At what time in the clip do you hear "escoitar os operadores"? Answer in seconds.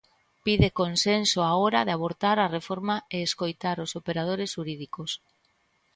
3.27-4.49